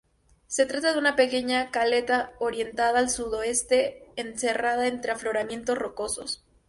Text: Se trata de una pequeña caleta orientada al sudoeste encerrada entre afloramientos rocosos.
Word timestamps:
Se 0.47 0.65
trata 0.65 0.93
de 0.93 0.97
una 0.97 1.15
pequeña 1.15 1.69
caleta 1.69 2.31
orientada 2.39 2.97
al 2.97 3.11
sudoeste 3.11 4.03
encerrada 4.15 4.87
entre 4.87 5.11
afloramientos 5.11 5.77
rocosos. 5.77 6.43